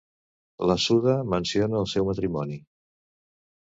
La 0.71 0.77
Suda 0.85 1.15
menciona 1.35 1.81
el 1.85 1.89
seu 1.95 2.11
matrimoni. 2.11 2.63